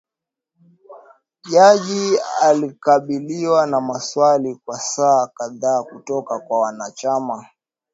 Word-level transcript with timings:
Jaji 1.49 2.19
alikabiliwa 2.41 3.67
na 3.67 3.81
maswali 3.81 4.55
kwa 4.65 4.79
saa 4.79 5.27
kadhaa 5.35 5.83
kutoka 5.83 6.39
kwa 6.39 6.59
wanachama 6.59 7.47